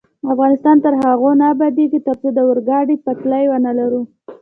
[0.33, 4.01] افغانستان تر هغو نه ابادیږي، ترڅو د اورګاډي پټلۍ ونلرو.